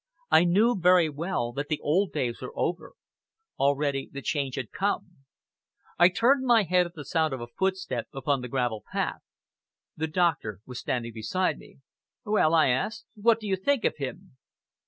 [0.31, 2.93] I knew very well that the old days were over.
[3.59, 5.17] Already the change had come.
[5.99, 9.21] I turned my head at the sound of a footstep upon the gravel path.
[9.95, 11.81] The doctor was standing beside me.
[12.25, 14.37] "Well," I asked, "what do you think of him?"